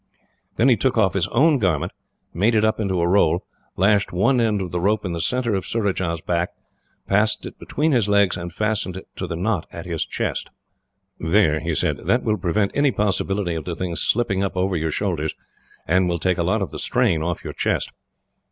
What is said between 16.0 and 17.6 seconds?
will take a lot of the strain off your